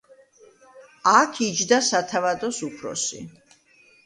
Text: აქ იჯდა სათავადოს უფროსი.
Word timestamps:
აქ 1.11 1.37
იჯდა 1.49 1.79
სათავადოს 1.89 2.63
უფროსი. 2.71 3.23